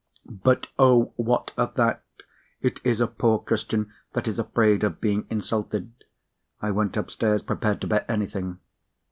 But 0.25 0.65
oh, 0.79 1.13
what 1.15 1.53
of 1.57 1.75
that? 1.75 2.03
It 2.59 2.79
is 2.83 3.01
a 3.01 3.05
poor 3.05 3.37
Christian 3.37 3.93
that 4.13 4.27
is 4.27 4.39
afraid 4.39 4.83
of 4.83 4.99
being 4.99 5.27
insulted. 5.29 5.91
I 6.59 6.71
went 6.71 6.97
upstairs, 6.97 7.43
prepared 7.43 7.81
to 7.81 7.87
bear 7.87 8.05
anything. 8.11 8.57